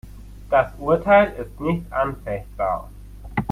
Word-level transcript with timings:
Das 0.49 0.71
Urteil 0.79 1.31
ist 1.39 1.59
nicht 1.59 1.93
anfechtbar. 1.93 2.89